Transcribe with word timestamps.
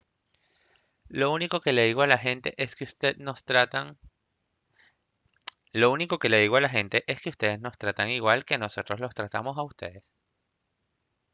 lo 1.09 1.29
único 1.31 1.61
que 1.61 1.73
le 1.73 1.83
digo 1.85 2.01
a 2.01 2.07
la 2.07 2.17
gente 2.17 2.55
es 2.57 2.75
que 2.75 2.85
ustedes 2.85 3.19
nos 3.19 3.43
tratan 3.43 3.97
igual 8.09 8.43
que 8.45 8.57
nosotros 8.57 8.99
los 8.99 9.13
tratamos 9.13 9.59
a 9.59 9.63
ustedes 9.63 10.11